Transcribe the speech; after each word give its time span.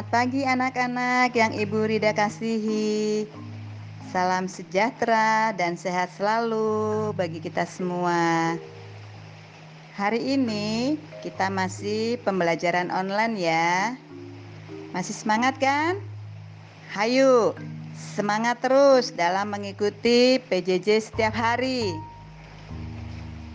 selamat 0.00 0.16
pagi 0.16 0.42
anak-anak 0.48 1.30
yang 1.36 1.52
Ibu 1.52 1.84
Rida 1.84 2.16
kasihi. 2.16 3.28
Salam 4.08 4.48
sejahtera 4.48 5.52
dan 5.52 5.76
sehat 5.76 6.08
selalu 6.16 7.12
bagi 7.12 7.36
kita 7.36 7.68
semua. 7.68 8.56
Hari 10.00 10.40
ini 10.40 10.96
kita 11.20 11.52
masih 11.52 12.16
pembelajaran 12.24 12.88
online 12.88 13.44
ya. 13.44 13.92
Masih 14.96 15.12
semangat 15.12 15.60
kan? 15.60 16.00
Hayu, 16.96 17.52
semangat 18.16 18.56
terus 18.64 19.12
dalam 19.12 19.52
mengikuti 19.52 20.40
PJJ 20.48 21.12
setiap 21.12 21.36
hari. 21.36 21.92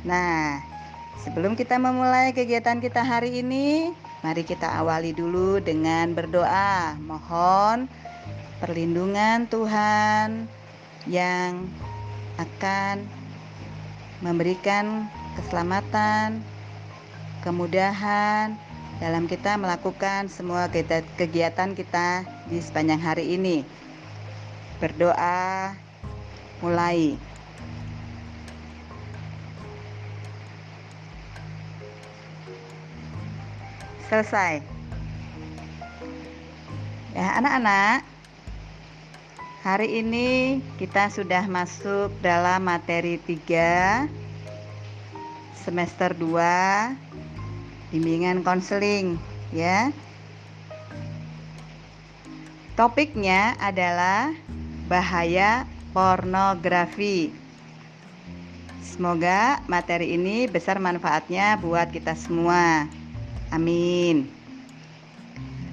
Nah, 0.06 0.62
sebelum 1.26 1.58
kita 1.58 1.82
memulai 1.82 2.38
kegiatan 2.38 2.78
kita 2.78 3.02
hari 3.02 3.42
ini, 3.42 3.98
Mari 4.26 4.42
kita 4.42 4.82
awali 4.82 5.14
dulu 5.14 5.62
dengan 5.62 6.18
berdoa. 6.18 6.98
Mohon 6.98 7.86
perlindungan 8.58 9.46
Tuhan 9.46 10.50
yang 11.06 11.70
akan 12.42 13.06
memberikan 14.26 15.06
keselamatan, 15.38 16.42
kemudahan 17.46 18.58
dalam 18.98 19.30
kita 19.30 19.62
melakukan 19.62 20.26
semua 20.26 20.74
kegiatan 21.22 21.78
kita 21.78 22.26
di 22.50 22.58
sepanjang 22.58 23.06
hari 23.06 23.38
ini. 23.38 23.62
Berdoa 24.82 25.78
mulai. 26.66 27.14
Selesai. 34.10 34.62
Ya, 37.16 37.40
anak-anak, 37.40 38.04
hari 39.64 40.04
ini 40.04 40.60
kita 40.76 41.08
sudah 41.08 41.48
masuk 41.48 42.12
dalam 42.20 42.68
materi 42.68 43.16
3 43.18 44.06
semester 45.64 46.12
2 46.12 46.92
bimbingan 47.96 48.44
konseling, 48.44 49.16
ya. 49.56 49.90
Topiknya 52.76 53.56
adalah 53.64 54.36
bahaya 54.92 55.64
pornografi. 55.96 57.32
Semoga 58.84 59.64
materi 59.72 60.12
ini 60.20 60.52
besar 60.52 60.84
manfaatnya 60.84 61.56
buat 61.64 61.88
kita 61.96 62.20
semua. 62.20 62.92
Amin. 63.56 64.28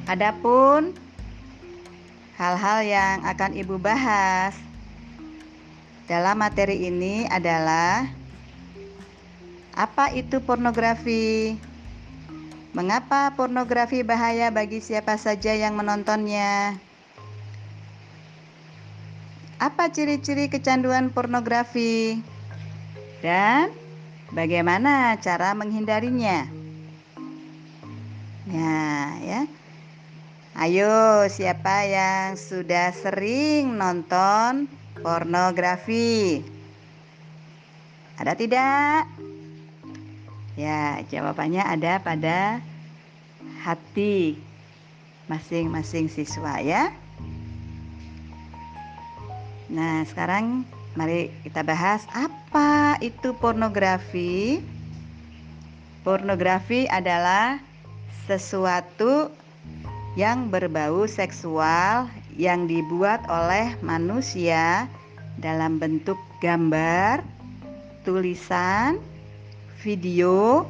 Adapun 0.06 0.94
hal-hal 2.38 2.78
yang 2.86 3.26
akan 3.26 3.58
Ibu 3.58 3.82
bahas 3.82 4.54
dalam 6.06 6.38
materi 6.38 6.86
ini 6.86 7.26
adalah 7.26 8.06
apa 9.74 10.14
itu 10.14 10.38
pornografi? 10.38 11.58
Mengapa 12.70 13.34
pornografi 13.34 14.06
bahaya 14.06 14.54
bagi 14.54 14.78
siapa 14.78 15.18
saja 15.18 15.50
yang 15.50 15.74
menontonnya? 15.74 16.78
Apa 19.58 19.90
ciri-ciri 19.90 20.46
kecanduan 20.46 21.10
pornografi? 21.10 22.22
Dan 23.26 23.74
bagaimana 24.30 25.18
cara 25.18 25.50
menghindarinya? 25.58 26.61
Ya, 28.42 29.14
ya. 29.22 29.40
Ayo, 30.58 31.30
siapa 31.30 31.86
yang 31.86 32.34
sudah 32.34 32.90
sering 32.90 33.78
nonton 33.78 34.66
pornografi? 34.98 36.42
Ada 38.18 38.34
tidak? 38.34 39.06
Ya, 40.58 41.06
jawabannya 41.06 41.62
ada 41.62 42.02
pada 42.02 42.58
hati 43.62 44.34
masing-masing 45.30 46.10
siswa 46.10 46.58
ya. 46.58 46.90
Nah, 49.70 50.02
sekarang 50.04 50.66
mari 50.98 51.30
kita 51.46 51.62
bahas 51.62 52.04
apa 52.10 52.98
itu 52.98 53.38
pornografi. 53.38 54.58
Pornografi 56.02 56.90
adalah 56.90 57.71
sesuatu 58.28 59.32
yang 60.14 60.52
berbau 60.52 61.08
seksual 61.08 62.08
yang 62.36 62.68
dibuat 62.68 63.24
oleh 63.28 63.76
manusia 63.80 64.88
dalam 65.40 65.80
bentuk 65.80 66.20
gambar, 66.44 67.24
tulisan, 68.04 69.00
video, 69.80 70.68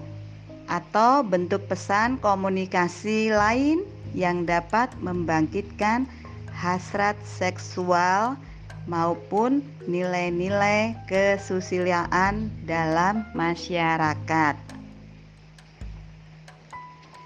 atau 0.71 1.27
bentuk 1.27 1.67
pesan 1.67 2.17
komunikasi 2.23 3.35
lain 3.35 3.83
yang 4.15 4.47
dapat 4.47 4.89
membangkitkan 5.03 6.07
hasrat 6.55 7.19
seksual 7.27 8.39
maupun 8.87 9.63
nilai-nilai 9.87 10.95
kesusilaan 11.07 12.51
dalam 12.67 13.27
masyarakat. 13.35 14.72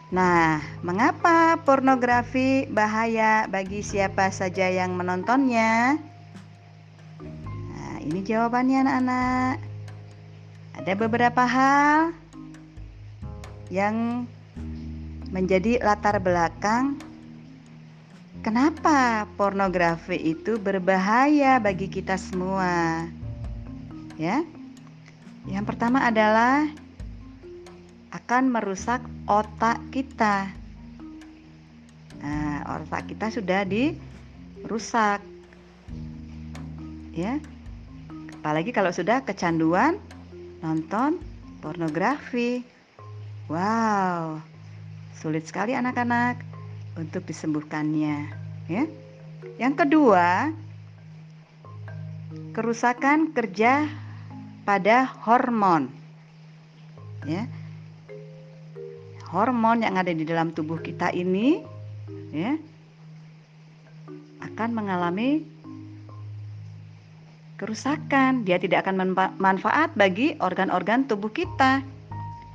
Nah, 0.07 0.63
mengapa 0.87 1.59
pornografi 1.67 2.71
bahaya 2.71 3.51
bagi 3.51 3.83
siapa 3.83 4.31
saja 4.31 4.71
yang 4.71 4.95
menontonnya? 4.95 5.99
Nah, 7.75 7.97
ini 8.07 8.23
jawabannya 8.23 8.87
anak-anak. 8.87 9.57
Ada 10.79 10.93
beberapa 10.95 11.43
hal 11.43 12.15
yang 13.67 14.31
menjadi 15.35 15.83
latar 15.83 16.23
belakang 16.23 17.03
kenapa 18.47 19.27
pornografi 19.35 20.15
itu 20.15 20.55
berbahaya 20.55 21.59
bagi 21.59 21.91
kita 21.91 22.15
semua. 22.15 23.11
Ya. 24.15 24.47
Yang 25.51 25.67
pertama 25.67 26.07
adalah 26.07 26.71
akan 28.17 28.49
merusak 28.49 29.05
otak 29.29 29.77
kita. 29.93 30.49
Nah, 32.25 32.81
otak 32.81 33.13
kita 33.13 33.29
sudah 33.29 33.69
dirusak. 33.69 35.21
Ya. 37.13 37.37
Apalagi 38.41 38.73
kalau 38.73 38.89
sudah 38.89 39.21
kecanduan 39.21 40.01
nonton 40.65 41.21
pornografi. 41.61 42.65
Wow. 43.53 44.41
Sulit 45.21 45.45
sekali 45.45 45.77
anak-anak 45.77 46.41
untuk 46.97 47.25
disembuhkannya, 47.29 48.33
ya. 48.69 48.85
Yang 49.57 49.75
kedua, 49.85 50.53
kerusakan 52.53 53.33
kerja 53.33 53.89
pada 54.65 55.09
hormon. 55.25 55.89
Ya 57.25 57.49
hormon 59.37 59.85
yang 59.85 60.01
ada 60.01 60.17
di 60.17 60.25
dalam 60.25 60.57
tubuh 60.57 60.81
kita 60.81 61.13
ini 61.13 61.61
ya 62.33 62.57
akan 64.41 64.73
mengalami 64.73 65.45
kerusakan. 67.61 68.49
Dia 68.49 68.57
tidak 68.57 68.89
akan 68.89 69.13
manfaat 69.37 69.93
bagi 69.93 70.41
organ-organ 70.41 71.05
tubuh 71.05 71.29
kita. 71.29 71.85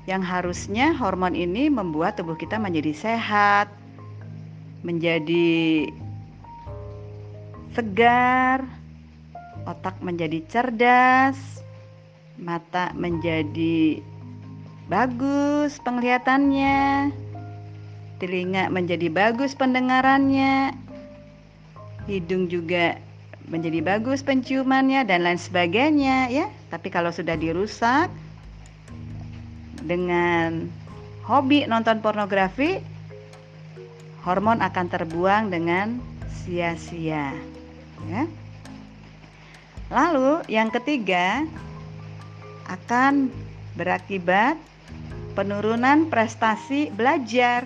Yang 0.10 0.24
harusnya 0.26 0.98
hormon 0.98 1.38
ini 1.38 1.70
membuat 1.70 2.18
tubuh 2.18 2.34
kita 2.34 2.58
menjadi 2.58 2.90
sehat, 2.98 3.70
menjadi 4.82 5.86
segar, 7.78 8.66
otak 9.70 10.02
menjadi 10.02 10.42
cerdas, 10.50 11.62
mata 12.42 12.90
menjadi 12.98 14.02
bagus 14.92 15.80
penglihatannya, 15.88 17.16
telinga 18.20 18.68
menjadi 18.68 19.08
bagus 19.08 19.56
pendengarannya, 19.56 20.76
hidung 22.12 22.52
juga 22.52 23.00
menjadi 23.48 23.80
bagus 23.80 24.20
penciumannya 24.20 25.08
dan 25.08 25.24
lain 25.24 25.40
sebagainya 25.40 26.28
ya. 26.28 26.52
Tapi 26.68 26.92
kalau 26.92 27.08
sudah 27.08 27.40
dirusak 27.40 28.12
dengan 29.88 30.68
hobi 31.24 31.64
nonton 31.72 32.04
pornografi, 32.04 32.84
hormon 34.28 34.60
akan 34.60 34.92
terbuang 34.92 35.56
dengan 35.56 36.04
sia-sia 36.44 37.32
ya. 38.12 38.24
Lalu 39.88 40.44
yang 40.52 40.68
ketiga 40.68 41.48
akan 42.68 43.32
berakibat 43.80 44.60
penurunan 45.32 46.12
prestasi 46.12 46.92
belajar. 46.94 47.66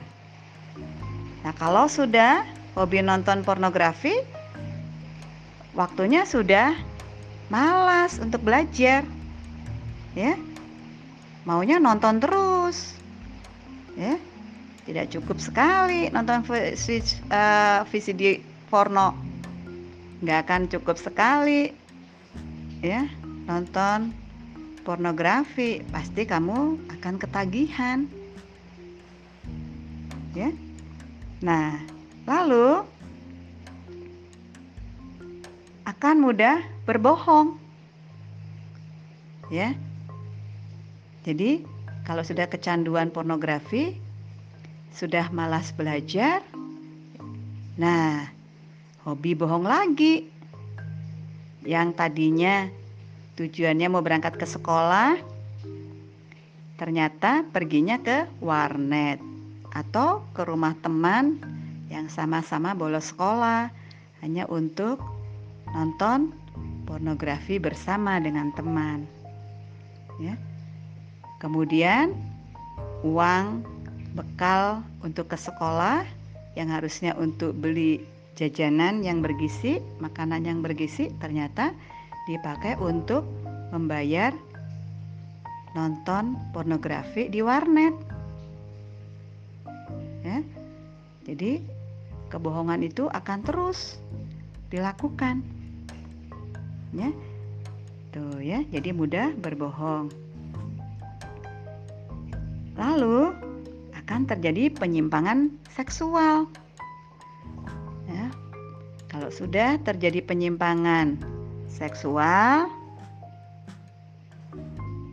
Nah, 1.42 1.54
kalau 1.58 1.86
sudah 1.86 2.46
hobi 2.74 3.02
nonton 3.02 3.46
pornografi, 3.46 4.14
waktunya 5.78 6.26
sudah 6.26 6.74
malas 7.50 8.18
untuk 8.18 8.42
belajar. 8.42 9.06
Ya. 10.18 10.34
Maunya 11.46 11.78
nonton 11.78 12.18
terus. 12.18 12.98
Ya. 13.94 14.18
Tidak 14.86 15.18
cukup 15.18 15.42
sekali 15.42 16.14
nonton 16.14 16.46
VCD 17.90 18.22
uh, 18.38 18.42
porno. 18.70 19.18
Nggak 20.22 20.40
akan 20.46 20.62
cukup 20.70 20.98
sekali 20.98 21.86
ya 22.86 23.10
nonton 23.50 24.14
pornografi, 24.86 25.82
pasti 25.90 26.30
kamu 26.30 26.78
akan 26.94 27.16
ketagihan. 27.18 28.06
Ya. 30.38 30.54
Nah, 31.42 31.82
lalu 32.30 32.86
akan 35.90 36.16
mudah 36.22 36.62
berbohong. 36.86 37.58
Ya. 39.50 39.74
Jadi, 41.26 41.66
kalau 42.06 42.22
sudah 42.22 42.46
kecanduan 42.46 43.10
pornografi, 43.10 43.98
sudah 44.94 45.34
malas 45.34 45.74
belajar, 45.74 46.46
nah, 47.74 48.30
hobi 49.02 49.34
bohong 49.34 49.66
lagi. 49.66 50.30
Yang 51.66 51.98
tadinya 51.98 52.70
tujuannya 53.36 53.88
mau 53.92 54.00
berangkat 54.00 54.40
ke 54.40 54.48
sekolah, 54.48 55.20
ternyata 56.80 57.44
perginya 57.52 58.00
ke 58.00 58.28
warnet 58.40 59.20
atau 59.76 60.24
ke 60.32 60.48
rumah 60.48 60.72
teman 60.80 61.40
yang 61.92 62.08
sama-sama 62.08 62.72
bolos 62.72 63.12
sekolah 63.12 63.68
hanya 64.24 64.48
untuk 64.48 65.04
nonton 65.76 66.32
pornografi 66.88 67.60
bersama 67.60 68.20
dengan 68.24 68.56
teman. 68.56 69.04
Ya. 70.20 70.40
Kemudian 71.44 72.16
uang 73.04 73.68
bekal 74.16 74.80
untuk 75.04 75.28
ke 75.28 75.36
sekolah 75.36 76.08
yang 76.56 76.72
harusnya 76.72 77.12
untuk 77.20 77.52
beli 77.60 78.00
jajanan 78.40 79.04
yang 79.04 79.20
bergizi, 79.20 79.84
makanan 80.00 80.48
yang 80.48 80.64
bergizi 80.64 81.12
ternyata 81.20 81.76
dipakai 82.26 82.74
untuk 82.82 83.26
membayar 83.70 84.34
nonton 85.78 86.40
pornografi 86.56 87.30
di 87.30 87.44
warnet. 87.44 87.94
Ya. 90.26 90.42
Jadi 91.28 91.62
kebohongan 92.32 92.82
itu 92.82 93.06
akan 93.12 93.40
terus 93.46 94.02
dilakukan. 94.74 95.46
Ya. 96.96 97.14
Tuh 98.16 98.42
ya. 98.42 98.64
Jadi 98.72 98.90
mudah 98.96 99.36
berbohong. 99.38 100.10
Lalu 102.76 103.36
akan 103.94 104.22
terjadi 104.26 104.72
penyimpangan 104.74 105.54
seksual. 105.76 106.50
Ya. 108.08 108.32
Kalau 109.12 109.30
sudah 109.30 109.78
terjadi 109.84 110.24
penyimpangan 110.24 111.35
seksual 111.76 112.72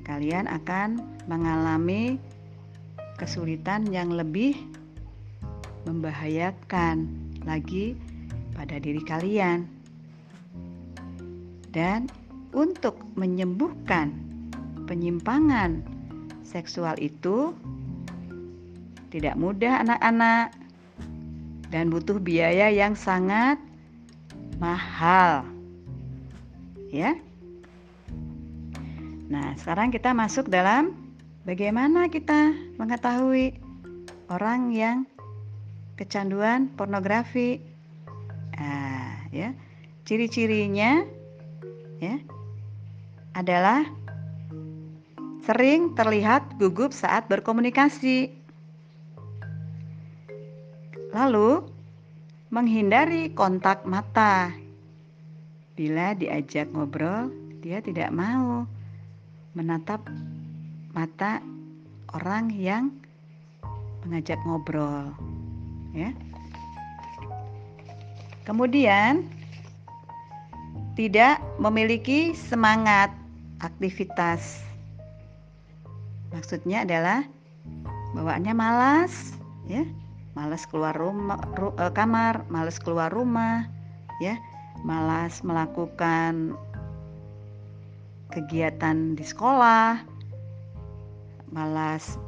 kalian 0.06 0.46
akan 0.46 1.02
mengalami 1.26 2.22
kesulitan 3.18 3.82
yang 3.90 4.14
lebih 4.14 4.54
membahayakan 5.82 7.10
lagi 7.42 7.98
pada 8.54 8.78
diri 8.78 9.02
kalian. 9.02 9.66
Dan 11.74 12.06
untuk 12.54 13.00
menyembuhkan 13.18 14.14
penyimpangan 14.86 15.82
seksual 16.46 16.94
itu 17.02 17.56
tidak 19.10 19.34
mudah 19.34 19.82
anak-anak 19.82 20.54
dan 21.72 21.88
butuh 21.88 22.20
biaya 22.20 22.68
yang 22.68 22.92
sangat 22.92 23.56
mahal. 24.60 25.48
Ya. 26.92 27.16
Nah, 29.32 29.56
sekarang 29.56 29.88
kita 29.88 30.12
masuk 30.12 30.52
dalam 30.52 30.92
bagaimana 31.48 32.12
kita 32.12 32.52
mengetahui 32.76 33.56
orang 34.28 34.76
yang 34.76 35.08
kecanduan 35.96 36.68
pornografi. 36.76 37.64
Nah, 38.60 39.24
ya. 39.32 39.56
Ciri-cirinya 40.04 41.06
ya 42.02 42.18
adalah 43.32 43.88
sering 45.48 45.96
terlihat 45.96 46.60
gugup 46.60 46.92
saat 46.92 47.24
berkomunikasi. 47.30 48.36
Lalu 51.16 51.64
menghindari 52.52 53.32
kontak 53.32 53.88
mata. 53.88 54.61
Bila 55.72 56.12
diajak 56.12 56.68
ngobrol, 56.76 57.32
dia 57.64 57.80
tidak 57.80 58.12
mau 58.12 58.68
menatap 59.56 60.04
mata 60.92 61.40
orang 62.12 62.52
yang 62.52 62.92
mengajak 64.04 64.36
ngobrol, 64.44 65.14
ya. 65.96 66.12
Kemudian 68.42 69.24
tidak 70.98 71.40
memiliki 71.56 72.36
semangat 72.36 73.08
aktivitas. 73.62 74.60
Maksudnya 76.34 76.84
adalah 76.84 77.24
bawaannya 78.12 78.52
malas, 78.52 79.32
ya, 79.64 79.86
malas 80.36 80.68
keluar 80.68 80.92
rumah, 80.96 81.40
ru, 81.56 81.72
eh, 81.80 81.92
kamar, 81.94 82.44
malas 82.52 82.76
keluar 82.76 83.08
rumah, 83.08 83.68
ya, 84.20 84.36
malas 84.82 85.46
melakukan 85.46 86.58
kegiatan 88.34 89.14
di 89.14 89.22
sekolah, 89.22 90.02
malas 91.54 92.18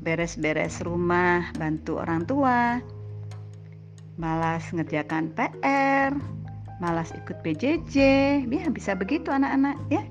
beres-beres 0.00 0.80
rumah, 0.84 1.50
bantu 1.58 2.00
orang 2.00 2.24
tua, 2.24 2.78
malas 4.16 4.64
ngerjakan 4.70 5.34
PR, 5.34 6.14
malas 6.78 7.10
ikut 7.12 7.42
PJJ, 7.42 7.96
ya 8.46 8.64
bisa 8.70 8.94
begitu 8.94 9.34
anak-anak 9.34 9.76
ya. 9.90 10.02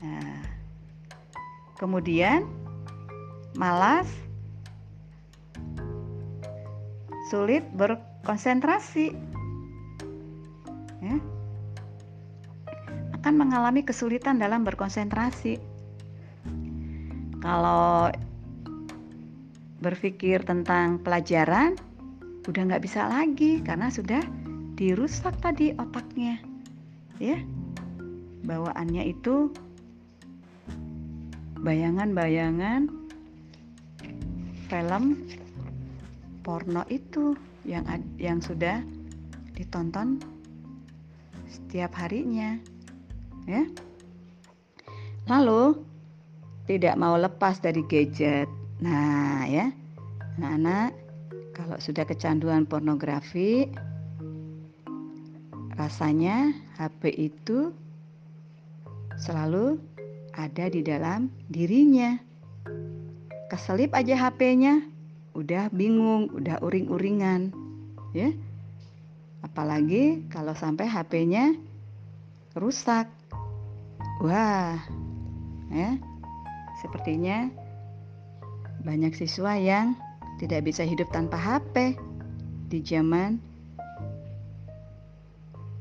Nah, 0.00 0.40
kemudian 1.76 2.48
malas, 3.54 4.08
sulit 7.28 7.62
berkonsentrasi, 7.76 9.12
ya, 11.04 11.16
akan 13.20 13.34
mengalami 13.36 13.84
kesulitan 13.84 14.40
dalam 14.40 14.64
berkonsentrasi. 14.64 15.60
Kalau 17.44 18.08
berpikir 19.84 20.40
tentang 20.48 20.96
pelajaran, 21.04 21.76
udah 22.44 22.62
nggak 22.68 22.84
bisa 22.84 23.08
lagi 23.08 23.60
karena 23.64 23.88
sudah 23.88 24.20
dirusak 24.76 25.38
tadi 25.40 25.72
otaknya 25.80 26.42
ya 27.22 27.38
bawaannya 28.44 29.06
itu 29.06 29.48
bayangan-bayangan 31.62 32.90
film 34.68 35.24
porno 36.44 36.84
itu 36.92 37.32
yang 37.64 37.86
yang 38.20 38.44
sudah 38.44 38.84
ditonton 39.56 40.20
setiap 41.54 41.94
harinya 41.94 42.58
ya 43.46 43.62
lalu 45.30 45.78
tidak 46.66 46.98
mau 46.98 47.14
lepas 47.14 47.62
dari 47.62 47.86
gadget 47.86 48.50
nah 48.82 49.46
ya 49.46 49.70
anak-anak 50.36 50.90
kalau 51.54 51.78
sudah 51.78 52.02
kecanduan 52.02 52.66
pornografi 52.66 53.70
Rasanya 55.74 56.54
HP 56.78 57.34
itu 57.34 57.74
selalu 59.18 59.82
ada 60.38 60.70
di 60.70 60.86
dalam 60.86 61.34
dirinya. 61.50 62.14
Keselip 63.50 63.90
aja 63.90 64.14
HP-nya, 64.14 64.86
udah 65.34 65.74
bingung, 65.74 66.30
udah 66.30 66.62
uring-uringan, 66.62 67.50
ya. 68.14 68.30
Apalagi 69.44 70.24
kalau 70.32 70.56
sampai 70.56 70.88
HP-nya 70.88 71.52
rusak. 72.56 73.04
Wah, 74.24 74.80
ya. 75.68 76.00
Sepertinya 76.80 77.52
banyak 78.80 79.12
siswa 79.12 79.52
yang 79.60 79.92
tidak 80.40 80.64
bisa 80.64 80.80
hidup 80.82 81.12
tanpa 81.12 81.36
HP, 81.36 81.96
di 82.72 82.80
zaman 82.80 83.36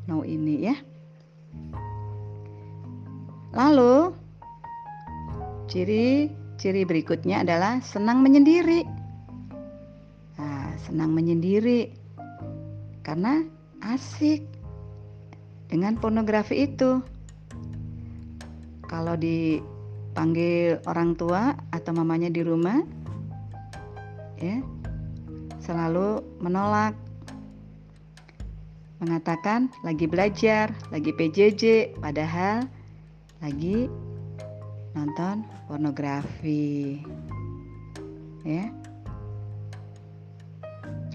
now 0.06 0.22
ini 0.28 0.68
ya. 0.68 0.76
Lalu 3.54 4.12
ciri-ciri 5.72 6.84
berikutnya 6.84 7.42
adalah 7.46 7.80
senang 7.80 8.20
menyendiri. 8.20 8.84
Nah, 10.38 10.76
senang 10.84 11.14
menyendiri 11.16 11.94
karena 13.06 13.46
asik 13.84 14.48
dengan 15.68 16.00
pornografi 16.00 16.70
itu. 16.70 17.04
Kalau 18.88 19.18
dipanggil 19.18 20.80
orang 20.86 21.18
tua 21.18 21.58
atau 21.74 21.92
mamanya 21.92 22.30
di 22.30 22.46
rumah, 22.46 22.80
ya 24.38 24.62
selalu 25.64 26.22
menolak, 26.44 26.94
mengatakan 29.02 29.72
lagi 29.82 30.06
belajar, 30.06 30.72
lagi 30.94 31.12
PJJ, 31.16 31.96
padahal 31.98 32.68
lagi 33.42 33.90
nonton 34.94 35.42
pornografi. 35.66 37.02
Ya. 38.46 38.70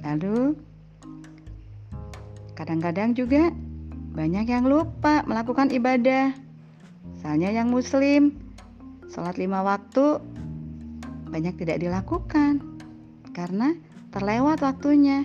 Lalu 0.03 0.57
kadang-kadang 2.59 3.15
juga 3.15 3.55
banyak 4.19 4.51
yang 4.51 4.67
lupa 4.67 5.23
melakukan 5.31 5.71
ibadah. 5.71 6.35
Misalnya 7.15 7.55
yang 7.55 7.71
muslim, 7.71 8.35
sholat 9.15 9.39
lima 9.39 9.63
waktu 9.63 10.19
banyak 11.31 11.55
tidak 11.55 11.79
dilakukan 11.79 12.59
karena 13.31 13.79
terlewat 14.11 14.59
waktunya. 14.59 15.23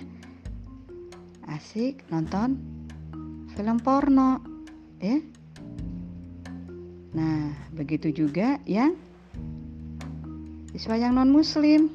Asik 1.50 2.06
nonton 2.06 2.62
film 3.58 3.82
porno, 3.82 4.38
ya. 5.02 5.18
Nah, 7.18 7.50
begitu 7.74 8.14
juga 8.14 8.62
yang 8.62 8.94
siswa 10.70 10.94
yang 10.94 11.18
non 11.18 11.34
muslim. 11.34 11.90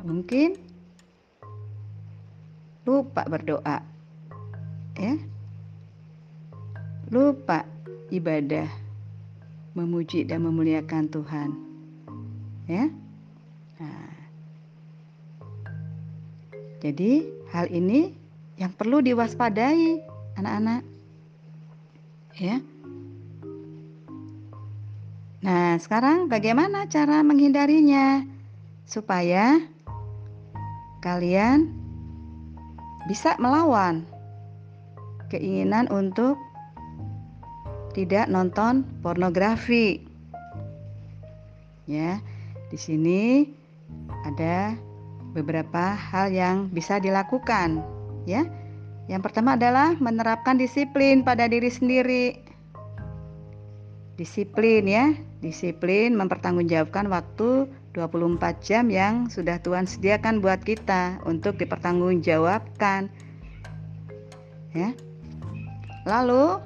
Mungkin 0.00 0.61
lupa 2.82 3.22
berdoa 3.26 3.78
ya. 4.98 5.14
Lupa 7.12 7.68
ibadah 8.08 8.68
memuji 9.72 10.24
dan 10.26 10.44
memuliakan 10.44 11.08
Tuhan 11.08 11.50
ya. 12.68 12.88
Nah, 13.80 14.12
jadi 16.82 17.26
hal 17.52 17.68
ini 17.72 18.12
yang 18.56 18.72
perlu 18.74 19.00
diwaspadai 19.00 20.02
anak-anak 20.38 20.82
ya. 22.38 22.56
Nah, 25.42 25.74
sekarang 25.82 26.30
bagaimana 26.30 26.86
cara 26.86 27.18
menghindarinya 27.26 28.22
supaya 28.86 29.58
kalian 31.02 31.81
bisa 33.10 33.34
melawan 33.42 34.06
keinginan 35.32 35.88
untuk 35.88 36.36
tidak 37.96 38.28
nonton 38.28 38.84
pornografi. 39.00 40.04
Ya, 41.88 42.20
di 42.70 42.78
sini 42.78 43.48
ada 44.24 44.76
beberapa 45.32 45.96
hal 45.96 46.32
yang 46.32 46.68
bisa 46.70 47.00
dilakukan, 47.00 47.82
ya. 48.28 48.44
Yang 49.10 49.22
pertama 49.28 49.58
adalah 49.58 49.98
menerapkan 49.98 50.56
disiplin 50.56 51.26
pada 51.26 51.50
diri 51.50 51.68
sendiri. 51.68 52.38
Disiplin 54.14 54.86
ya, 54.86 55.10
disiplin 55.42 56.14
mempertanggungjawabkan 56.14 57.10
waktu 57.10 57.66
24 57.92 58.40
jam 58.64 58.88
yang 58.88 59.28
sudah 59.28 59.60
Tuhan 59.60 59.84
sediakan 59.84 60.40
buat 60.40 60.64
kita 60.64 61.20
untuk 61.28 61.60
dipertanggungjawabkan. 61.60 63.12
Ya. 64.72 64.96
Lalu 66.08 66.56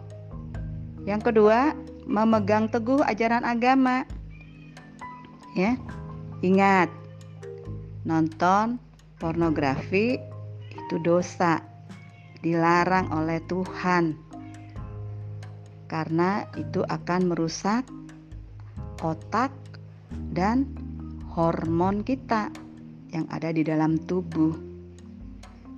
yang 1.03 1.19
kedua, 1.19 1.75
memegang 2.07 2.71
teguh 2.71 3.03
ajaran 3.03 3.43
agama. 3.43 4.07
Ya. 5.59 5.75
Ingat, 6.47 6.95
nonton 8.07 8.79
pornografi 9.19 10.23
itu 10.71 10.97
dosa. 11.03 11.59
Dilarang 12.39 13.11
oleh 13.11 13.43
Tuhan. 13.51 14.15
Karena 15.91 16.47
itu 16.55 16.87
akan 16.87 17.35
merusak 17.35 17.83
otak 19.03 19.51
dan 20.31 20.86
hormon 21.37 22.01
kita 22.01 22.49
yang 23.13 23.29
ada 23.29 23.53
di 23.53 23.61
dalam 23.61 24.01
tubuh 24.01 24.57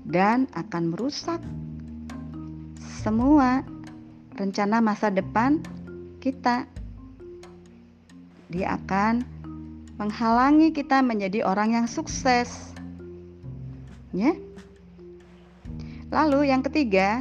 dan 0.07 0.47
akan 0.55 0.95
merusak 0.95 1.43
semua 3.03 3.67
rencana 4.39 4.79
masa 4.79 5.11
depan 5.11 5.59
kita. 6.23 6.71
Dia 8.49 8.79
akan 8.79 9.27
menghalangi 9.99 10.71
kita 10.71 11.03
menjadi 11.03 11.43
orang 11.43 11.75
yang 11.75 11.87
sukses. 11.91 12.71
Ya. 14.15 14.39
Lalu 16.09 16.55
yang 16.55 16.63
ketiga, 16.65 17.21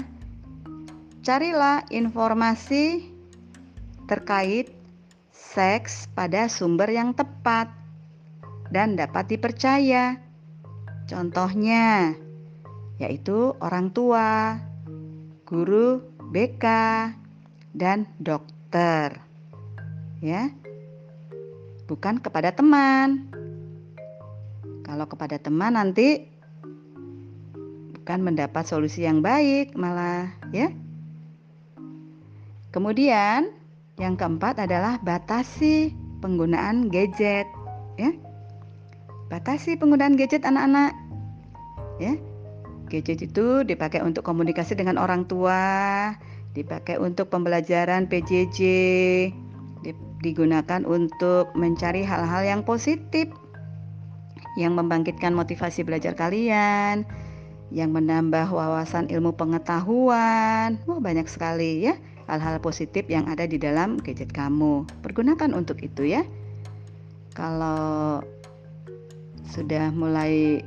carilah 1.25 1.83
informasi 1.91 3.11
terkait 4.07 4.71
seks 5.35 6.07
pada 6.15 6.47
sumber 6.47 6.87
yang 6.87 7.11
tepat 7.11 7.76
dan 8.73 8.99
dapat 8.99 9.31
dipercaya. 9.31 10.19
Contohnya 11.07 12.15
yaitu 12.97 13.53
orang 13.61 13.93
tua, 13.93 14.57
guru 15.45 16.01
BK, 16.33 16.65
dan 17.77 18.09
dokter. 18.17 19.21
Ya. 20.19 20.49
Bukan 21.87 22.19
kepada 22.19 22.51
teman. 22.51 23.29
Kalau 24.83 25.05
kepada 25.07 25.37
teman 25.37 25.77
nanti 25.77 26.27
bukan 27.95 28.19
mendapat 28.23 28.65
solusi 28.67 29.05
yang 29.05 29.23
baik 29.23 29.77
malah 29.77 30.31
ya. 30.51 30.73
Kemudian 32.73 33.51
yang 33.95 34.19
keempat 34.19 34.67
adalah 34.67 34.99
batasi 34.99 35.93
penggunaan 36.19 36.91
gadget 36.91 37.47
ya. 37.95 38.11
Batasi 39.27 39.75
penggunaan 39.75 40.15
gadget 40.15 40.47
anak-anak. 40.47 40.95
Ya. 41.99 42.15
Gadget 42.87 43.27
itu 43.27 43.67
dipakai 43.67 43.99
untuk 43.99 44.23
komunikasi 44.23 44.79
dengan 44.79 44.95
orang 44.95 45.27
tua, 45.27 46.15
dipakai 46.55 46.95
untuk 46.95 47.27
pembelajaran 47.27 48.07
PJJ, 48.07 48.59
digunakan 50.23 50.81
untuk 50.87 51.51
mencari 51.59 52.07
hal-hal 52.07 52.47
yang 52.47 52.61
positif 52.63 53.27
yang 54.57 54.73
membangkitkan 54.73 55.37
motivasi 55.37 55.85
belajar 55.85 56.17
kalian, 56.17 57.05
yang 57.69 57.93
menambah 57.93 58.49
wawasan 58.49 59.05
ilmu 59.11 59.37
pengetahuan. 59.37 60.81
Wah, 60.89 60.99
banyak 61.03 61.29
sekali 61.29 61.85
ya 61.85 61.93
hal-hal 62.27 62.59
positif 62.59 63.07
yang 63.07 63.29
ada 63.29 63.47
di 63.47 63.61
dalam 63.61 64.01
gadget 64.01 64.33
kamu. 64.33 64.89
Pergunakan 65.05 65.55
untuk 65.55 65.79
itu 65.85 66.09
ya. 66.09 66.25
Kalau 67.37 68.25
sudah 69.51 69.89
mulai 69.95 70.61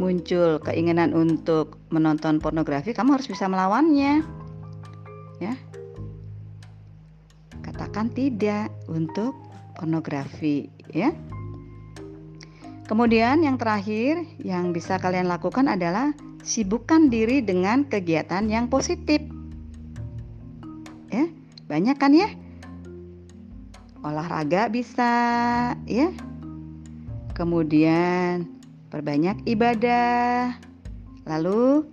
muncul 0.00 0.56
keinginan 0.64 1.12
untuk 1.12 1.76
menonton 1.92 2.40
pornografi, 2.40 2.96
kamu 2.96 3.20
harus 3.20 3.28
bisa 3.28 3.44
melawannya. 3.46 4.24
Ya. 5.40 5.54
Katakan 7.60 8.08
tidak 8.16 8.72
untuk 8.88 9.36
pornografi, 9.76 10.72
ya. 10.92 11.12
Kemudian 12.88 13.44
yang 13.44 13.60
terakhir 13.60 14.24
yang 14.42 14.72
bisa 14.74 14.98
kalian 14.98 15.30
lakukan 15.30 15.70
adalah 15.70 16.10
sibukkan 16.42 17.12
diri 17.12 17.44
dengan 17.44 17.86
kegiatan 17.86 18.48
yang 18.48 18.66
positif. 18.66 19.20
Ya, 21.12 21.28
banyak 21.68 21.96
kan 22.00 22.16
ya? 22.16 22.32
Olahraga 24.00 24.72
bisa, 24.72 25.12
ya 25.84 26.08
kemudian 27.32 28.48
perbanyak 28.88 29.42
ibadah, 29.46 30.56
lalu 31.26 31.86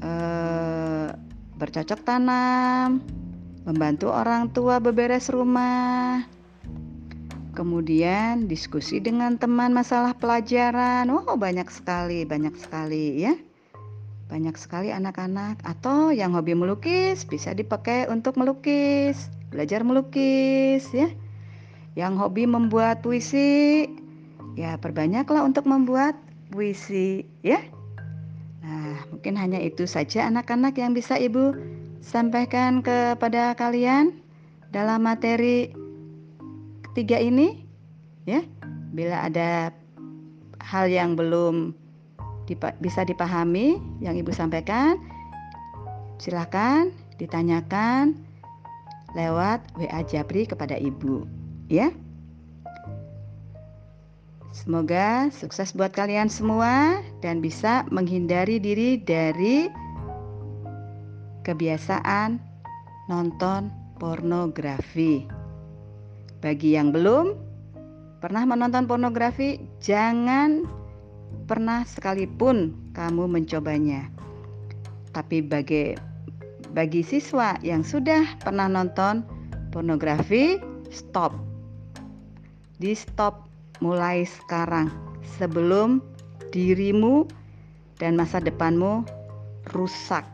eh, 0.00 1.08
bercocok 1.60 2.00
tanam, 2.04 3.04
membantu 3.64 4.12
orang 4.12 4.52
tua 4.52 4.80
beberes 4.80 5.28
rumah, 5.28 6.24
Kemudian 7.50 8.46
diskusi 8.46 9.02
dengan 9.02 9.34
teman 9.34 9.74
masalah 9.74 10.14
pelajaran. 10.14 11.10
Oh, 11.10 11.34
banyak 11.34 11.66
sekali, 11.66 12.22
banyak 12.22 12.54
sekali 12.54 13.26
ya. 13.26 13.34
Banyak 14.30 14.54
sekali 14.54 14.94
anak-anak 14.94 15.58
atau 15.66 16.14
yang 16.14 16.38
hobi 16.38 16.54
melukis 16.54 17.26
bisa 17.26 17.50
dipakai 17.50 18.06
untuk 18.06 18.38
melukis, 18.38 19.26
belajar 19.50 19.82
melukis 19.82 20.86
ya. 20.94 21.10
Yang 21.98 22.22
hobi 22.22 22.46
membuat 22.46 23.02
puisi, 23.02 23.90
ya 24.54 24.78
perbanyaklah 24.78 25.46
untuk 25.46 25.66
membuat 25.66 26.16
puisi 26.50 27.26
ya. 27.44 27.62
Nah, 28.60 29.06
mungkin 29.10 29.34
hanya 29.38 29.58
itu 29.62 29.86
saja 29.86 30.26
anak-anak 30.28 30.76
yang 30.76 30.92
bisa 30.92 31.16
Ibu 31.16 31.56
sampaikan 32.00 32.80
kepada 32.84 33.54
kalian 33.56 34.20
dalam 34.70 35.06
materi 35.06 35.72
ketiga 36.90 37.18
ini 37.18 37.64
ya. 38.26 38.42
Bila 38.90 39.30
ada 39.30 39.70
hal 40.60 40.90
yang 40.90 41.14
belum 41.14 41.72
dipa 42.50 42.74
bisa 42.82 43.06
dipahami 43.06 43.78
yang 44.02 44.18
Ibu 44.18 44.34
sampaikan, 44.34 44.98
silakan 46.18 46.90
ditanyakan 47.16 48.18
lewat 49.14 49.62
WA 49.78 50.00
Japri 50.06 50.46
kepada 50.46 50.74
Ibu, 50.78 51.26
ya. 51.70 51.90
Semoga 54.50 55.30
sukses 55.30 55.70
buat 55.70 55.94
kalian 55.94 56.26
semua 56.26 56.98
dan 57.22 57.38
bisa 57.38 57.86
menghindari 57.86 58.58
diri 58.58 58.98
dari 58.98 59.70
kebiasaan 61.46 62.42
nonton 63.06 63.70
pornografi. 64.02 65.26
Bagi 66.42 66.74
yang 66.74 66.90
belum 66.90 67.38
pernah 68.18 68.42
menonton 68.42 68.90
pornografi, 68.90 69.62
jangan 69.78 70.66
pernah 71.46 71.86
sekalipun 71.86 72.74
kamu 72.90 73.30
mencobanya. 73.30 74.10
Tapi 75.14 75.46
bagi 75.46 75.94
bagi 76.74 77.06
siswa 77.06 77.54
yang 77.62 77.86
sudah 77.86 78.38
pernah 78.42 78.66
nonton 78.66 79.22
pornografi, 79.70 80.58
stop. 80.90 81.38
Di 82.80 82.98
stop 82.98 83.49
mulai 83.80 84.28
sekarang 84.28 84.92
sebelum 85.40 86.04
dirimu 86.52 87.28
dan 87.96 88.16
masa 88.16 88.40
depanmu 88.40 89.04
rusak. 89.72 90.24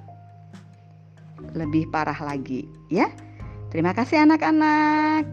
Lebih 1.55 1.91
parah 1.91 2.19
lagi, 2.19 2.67
ya. 2.91 3.11
Terima 3.71 3.95
kasih 3.95 4.27
anak-anak. 4.27 5.27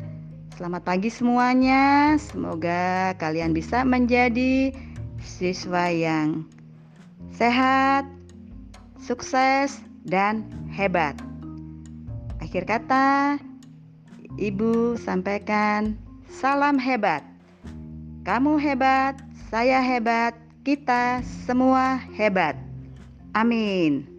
Selamat 0.54 0.86
pagi 0.86 1.10
semuanya. 1.10 2.14
Semoga 2.22 3.18
kalian 3.18 3.58
bisa 3.58 3.82
menjadi 3.82 4.70
siswa 5.18 5.90
yang 5.90 6.46
sehat, 7.34 8.06
sukses, 9.02 9.82
dan 10.06 10.46
hebat. 10.70 11.18
Akhir 12.44 12.70
kata, 12.70 13.40
Ibu 14.38 14.98
sampaikan 14.98 15.98
salam 16.30 16.78
hebat. 16.78 17.33
Kamu 18.24 18.56
hebat, 18.56 19.20
saya 19.52 19.84
hebat, 19.84 20.32
kita 20.64 21.20
semua 21.44 22.00
hebat. 22.16 22.56
Amin. 23.36 24.13